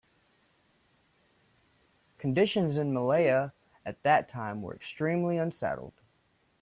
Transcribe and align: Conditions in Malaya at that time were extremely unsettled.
Conditions 2.17 2.75
in 2.75 2.91
Malaya 2.91 3.53
at 3.85 4.01
that 4.01 4.27
time 4.27 4.63
were 4.63 4.73
extremely 4.73 5.37
unsettled. 5.37 5.93